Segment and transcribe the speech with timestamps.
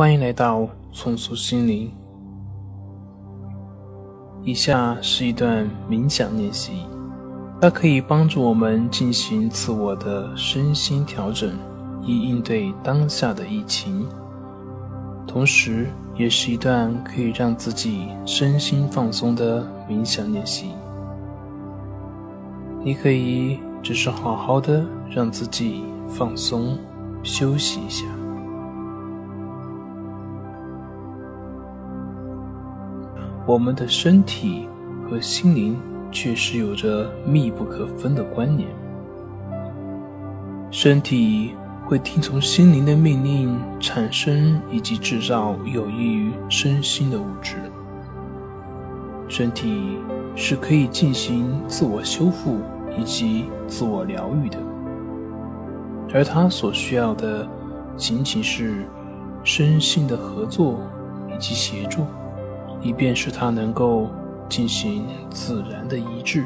[0.00, 1.92] 欢迎来到重塑心灵。
[4.42, 6.86] 以下是一段冥想练习，
[7.60, 11.52] 它可以帮助我们进行自我的身心调整，
[12.02, 14.08] 以应对当下的疫情。
[15.26, 20.70] 同时，也是一段可以让自己身心放松的冥想练习。
[22.82, 26.78] 你可以只是好好的让自己放松、
[27.22, 28.06] 休息一下。
[33.50, 34.68] 我们的身体
[35.02, 35.76] 和心灵
[36.12, 38.68] 确实有着密不可分的关联。
[40.70, 47.56] 身体会听从心灵的命令产生以及制造有益于身心的物质。
[49.28, 49.98] 身体
[50.36, 52.60] 是可以进行自我修复
[52.96, 54.58] 以及自我疗愈的，
[56.14, 57.48] 而它所需要的
[57.96, 58.86] 仅仅是
[59.42, 60.78] 身心的合作
[61.28, 62.06] 以及协助。
[62.80, 64.08] 以便使它能够
[64.48, 66.44] 进行自然的移植。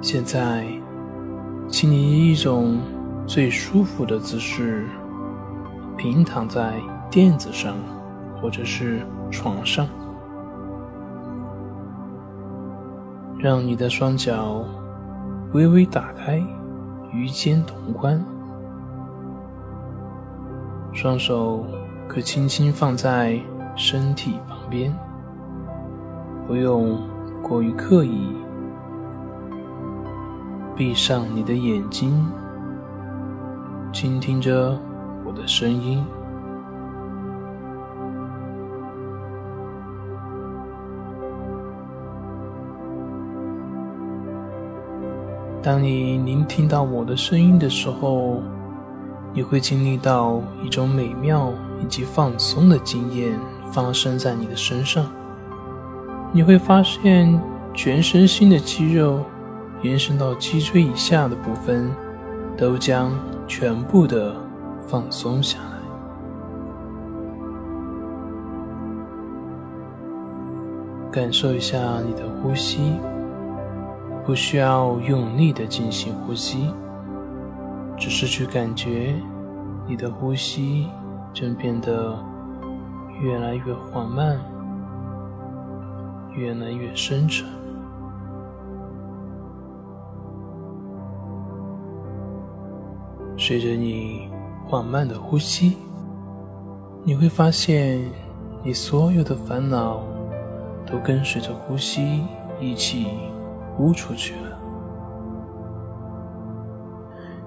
[0.00, 0.66] 现在，
[1.68, 2.78] 请你以一种
[3.26, 4.86] 最舒服的姿势
[5.96, 6.72] 平躺在
[7.10, 7.76] 垫子上，
[8.40, 9.86] 或者是床上，
[13.38, 14.64] 让你的双脚
[15.52, 16.42] 微微打开，
[17.12, 18.24] 与肩同宽。
[20.92, 21.64] 双手
[22.06, 23.40] 可轻轻放在
[23.74, 24.94] 身体旁边，
[26.46, 26.98] 不用
[27.42, 28.36] 过于刻意。
[30.76, 32.26] 闭上你的眼睛，
[33.92, 34.78] 倾听着
[35.24, 36.04] 我的声音。
[45.62, 48.42] 当你聆听到我的声音的时候。
[49.32, 53.38] 你会经历到一种美妙以及放松的经验
[53.70, 55.06] 发生在你的身上。
[56.32, 57.40] 你会发现
[57.72, 59.24] 全身心的肌肉
[59.82, 61.90] 延伸到脊椎以下的部分
[62.56, 63.12] 都将
[63.46, 64.34] 全部的
[64.86, 65.64] 放松下来。
[71.12, 72.92] 感受一下你的呼吸，
[74.24, 76.72] 不需要用力的进行呼吸。
[78.00, 79.14] 只是去感觉
[79.86, 80.88] 你的呼吸
[81.34, 82.18] 正变得
[83.20, 84.40] 越来越缓慢，
[86.34, 87.46] 越来越深沉。
[93.36, 94.30] 随着你
[94.66, 95.76] 缓慢的呼吸，
[97.04, 98.00] 你会发现
[98.64, 100.00] 你所有的烦恼
[100.86, 102.22] 都跟随着呼吸
[102.58, 103.08] 一起
[103.74, 104.49] 呼出去了。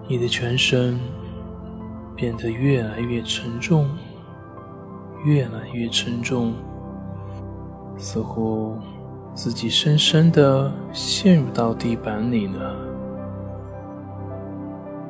[0.05, 0.99] 你的全身
[2.13, 3.87] 变得越来越沉重，
[5.23, 6.53] 越来越沉重，
[7.97, 8.77] 似乎
[9.33, 12.75] 自己深深的陷入到地板里了。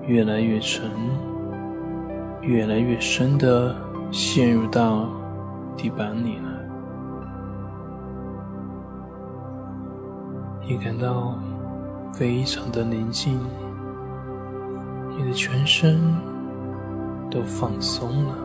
[0.06, 0.92] 越来越沉，
[2.42, 3.76] 越来越深的
[4.12, 5.10] 陷入到
[5.76, 6.52] 地板里了。
[10.68, 11.36] 你感到
[12.14, 13.40] 非常的宁静。
[15.16, 16.00] 你的全身
[17.30, 18.36] 都放松了，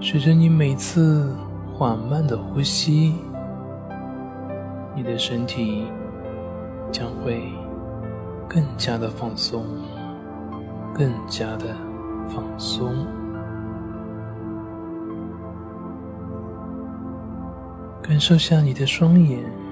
[0.00, 1.34] 随着你每次
[1.72, 3.14] 缓慢的呼吸，
[4.94, 5.84] 你的身体
[6.90, 7.52] 将会
[8.48, 9.64] 更加的放松，
[10.94, 11.66] 更加的
[12.28, 13.06] 放松。
[18.02, 19.65] 感受下你的双眼。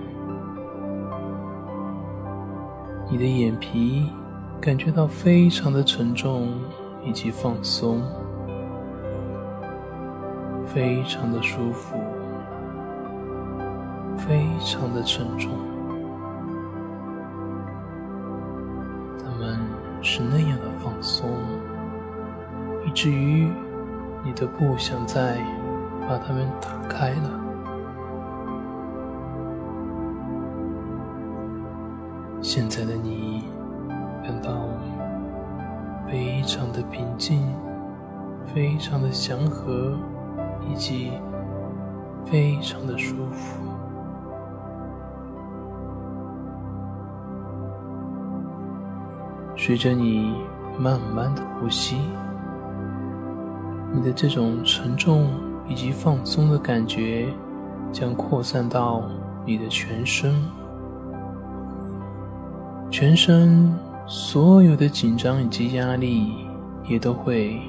[3.14, 4.10] 你的眼皮
[4.60, 6.48] 感觉到非常的沉重
[7.04, 8.02] 以及放松，
[10.66, 11.96] 非常的舒服，
[14.18, 15.52] 非常的沉重。
[19.22, 19.60] 他们
[20.02, 21.30] 是那样的放松，
[22.84, 23.48] 以至于
[24.24, 25.36] 你都不想再
[26.08, 27.43] 把它们打开了。
[32.44, 33.42] 现在的你
[34.22, 34.68] 感到
[36.06, 37.40] 非常的平静，
[38.54, 39.96] 非常的祥和，
[40.70, 41.12] 以及
[42.26, 43.64] 非常的舒服。
[49.56, 50.34] 随着你
[50.78, 51.96] 慢慢的呼吸，
[53.90, 55.30] 你的这种沉重
[55.66, 57.26] 以及放松的感觉
[57.90, 59.00] 将扩散到
[59.46, 60.34] 你的全身。
[62.96, 63.74] 全身
[64.06, 66.32] 所有的紧张以及压力
[66.84, 67.60] 也都会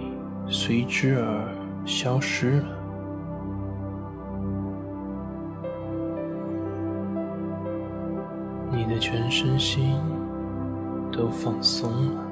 [0.45, 1.47] 随之而
[1.83, 2.67] 消失了。
[8.71, 9.95] 你的全身心
[11.11, 12.23] 都放松了，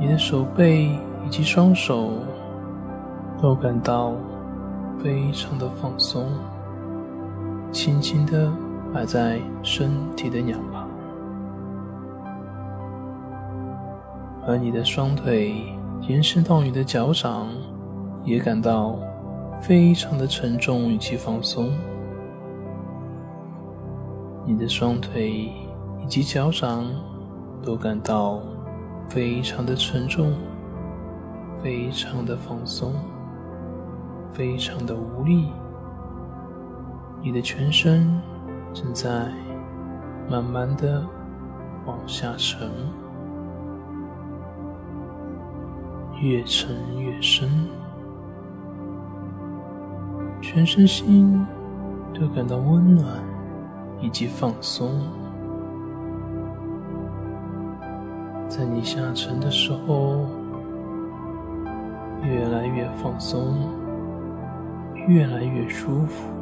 [0.00, 2.12] 你的手背以及双手
[3.38, 4.14] 都感到
[5.04, 6.26] 非常的放松，
[7.70, 8.50] 轻轻的
[8.92, 10.88] 摆在身体的两旁，
[14.46, 15.62] 而你的双腿
[16.08, 17.48] 延伸到你的脚掌，
[18.24, 18.96] 也感到
[19.60, 21.70] 非常的沉重以及放松。
[24.46, 25.52] 你的双腿
[26.02, 26.86] 以及脚掌
[27.62, 28.40] 都感到
[29.06, 30.32] 非常的沉重，
[31.62, 32.94] 非常的放松，
[34.32, 35.52] 非常的无力。
[37.20, 38.18] 你的全身
[38.72, 39.28] 正在
[40.28, 41.04] 慢慢的
[41.86, 42.70] 往下沉，
[46.20, 47.48] 越沉越深，
[50.40, 51.46] 全身心
[52.14, 53.06] 都感到温暖。
[54.00, 54.88] 以及放松，
[58.48, 60.24] 在你下沉的时候，
[62.22, 63.56] 越来越放松，
[65.08, 66.32] 越来越舒服，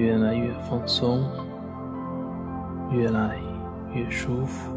[0.00, 1.22] 越来越放松，
[2.90, 3.36] 越来
[3.92, 4.72] 越舒服。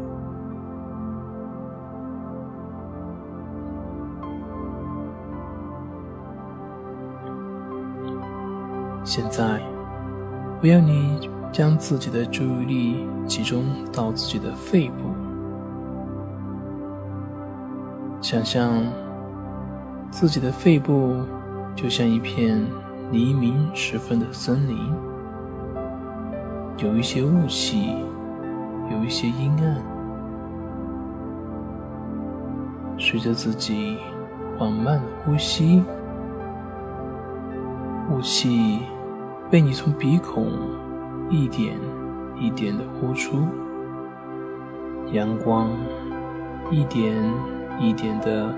[9.02, 9.60] 现在。
[10.62, 15.10] 我要你将自己的注意力集中到自己的肺部，
[18.22, 18.82] 想象
[20.10, 21.20] 自己的肺部
[21.76, 22.64] 就像一片
[23.12, 24.90] 黎明时分的森林，
[26.78, 27.94] 有一些雾气，
[28.90, 29.82] 有一些阴暗。
[32.98, 33.98] 随着自己
[34.58, 35.82] 缓慢的呼吸，
[38.10, 38.80] 雾气。
[39.50, 40.48] 被你从鼻孔
[41.30, 41.78] 一点
[42.36, 43.46] 一点的呼出，
[45.12, 45.70] 阳光
[46.72, 47.14] 一点
[47.78, 48.52] 一点的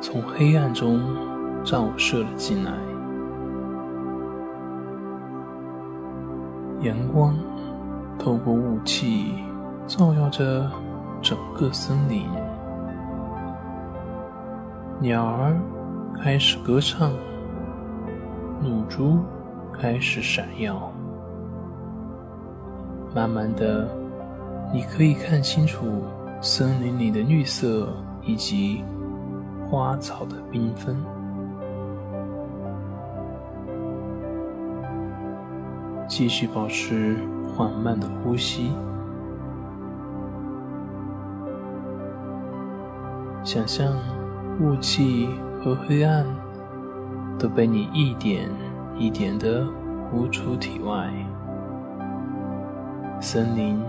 [0.00, 1.00] 从黑暗中
[1.64, 2.72] 照射了进来。
[6.82, 7.36] 阳光
[8.18, 9.34] 透过雾气
[9.86, 10.70] 照耀着
[11.20, 12.26] 整个森林，
[15.00, 15.56] 鸟儿
[16.14, 17.12] 开始歌唱，
[18.62, 19.18] 露珠。
[19.80, 20.90] 开始闪耀，
[23.14, 23.88] 慢慢的，
[24.74, 26.02] 你可以看清楚
[26.40, 27.88] 森林里的绿色
[28.24, 28.82] 以及
[29.70, 30.96] 花草的缤纷。
[36.08, 37.18] 继续保持
[37.54, 38.72] 缓慢的呼吸，
[43.44, 43.92] 想象
[44.58, 45.28] 雾气
[45.62, 46.26] 和黑暗
[47.38, 48.48] 都被你一点。
[49.00, 49.64] 一点的
[50.10, 51.08] 呼出体外，
[53.20, 53.80] 森林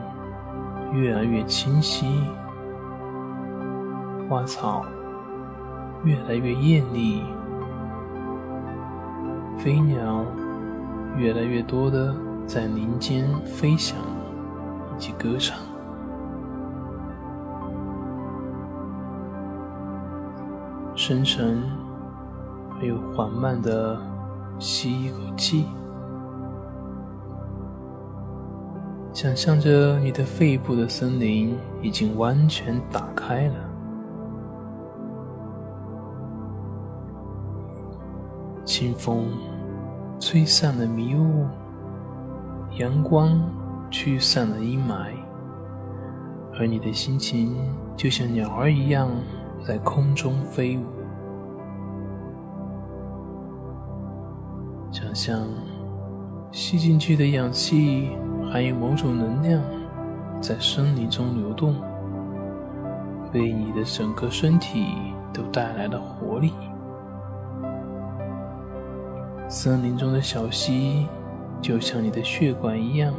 [0.94, 2.06] 越来越清晰，
[4.30, 4.86] 花草
[6.04, 7.24] 越来越艳丽，
[9.58, 10.24] 飞鸟
[11.20, 12.16] 越来越多的
[12.48, 13.96] 在林间飞翔
[14.98, 15.60] 以及歌唱，
[20.96, 21.62] 深沉
[22.80, 24.00] 而又缓慢的。
[24.62, 25.66] 吸一口气，
[29.14, 33.56] 想象着你的肺部的森林已经完全打开了，
[38.66, 39.28] 清风
[40.32, 41.48] 吹散了迷雾，
[42.78, 43.42] 阳光
[43.90, 45.08] 驱散了阴霾，
[46.54, 47.58] 而你的心情
[47.98, 49.10] 就像鸟儿一样
[49.66, 50.84] 在空中飞舞。
[54.92, 55.48] 想象
[56.52, 58.12] 吸进去的氧气
[58.52, 59.60] 含有某种能量，
[60.40, 61.74] 在森林中流动，
[63.34, 64.94] 为你的整个身体
[65.34, 66.54] 都带来了活力。
[69.52, 71.08] 森林中的小溪
[71.60, 73.12] 就像你的血管一样，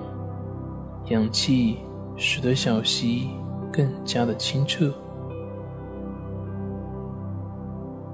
[1.07, 1.79] 氧气
[2.17, 3.31] 使得小溪
[3.73, 4.95] 更加的清澈。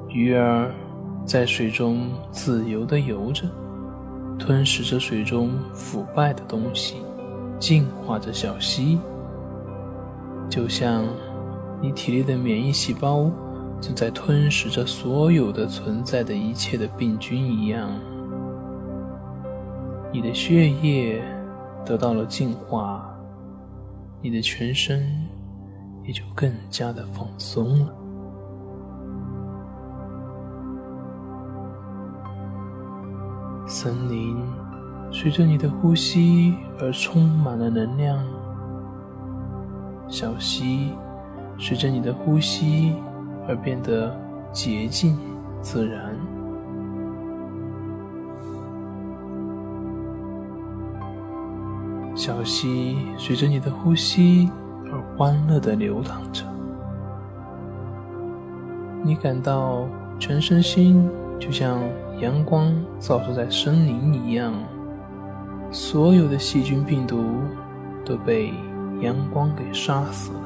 [0.08, 0.72] 鱼儿。
[1.26, 3.48] 在水中自由地游着，
[4.38, 6.98] 吞噬着水中腐败的东西，
[7.58, 9.00] 净化着小溪。
[10.48, 11.04] 就像
[11.82, 13.28] 你体内的免疫细胞
[13.80, 17.88] 正在吞噬着所有的存在的一切的病菌一样，
[20.12, 21.22] 你的血液
[21.84, 23.06] 得到了净化，
[24.20, 25.02] 你的全身
[26.04, 27.94] 也就更加的放松了。
[33.68, 34.36] 森林
[35.10, 38.24] 随着你的呼吸而充满了能量，
[40.08, 40.92] 小溪
[41.58, 42.94] 随着你的呼吸
[43.48, 44.14] 而变得
[44.52, 45.18] 洁净
[45.60, 46.14] 自然，
[52.14, 54.50] 小溪随着你的呼吸
[54.90, 56.44] 而欢乐的流淌着，
[59.02, 59.86] 你感到
[60.18, 61.78] 全身心就像。
[62.18, 64.54] 阳光照射在森林一样，
[65.70, 67.22] 所有的细菌病毒
[68.06, 68.54] 都被
[69.02, 70.45] 阳光给杀死了。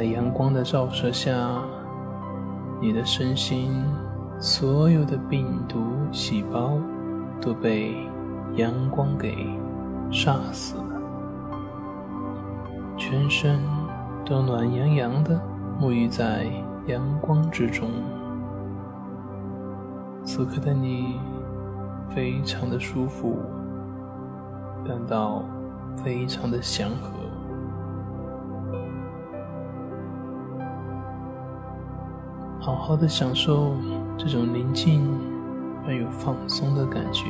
[0.00, 1.30] 在阳光的照射下。
[2.80, 3.84] 你的身心，
[4.38, 5.78] 所有的病毒
[6.10, 6.78] 细胞
[7.38, 7.94] 都被
[8.54, 9.46] 阳光给
[10.10, 11.02] 杀死了，
[12.96, 13.60] 全身
[14.24, 15.38] 都暖洋洋的，
[15.78, 16.46] 沐浴在
[16.86, 17.90] 阳光之中。
[20.24, 21.20] 此刻的你
[22.08, 23.36] 非常的舒服，
[24.82, 25.42] 感到
[25.94, 27.19] 非常的祥和。
[32.60, 33.74] 好好的享受
[34.18, 35.02] 这种宁静
[35.86, 37.24] 而又放松的感觉。